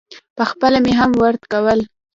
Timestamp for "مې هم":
0.85-1.11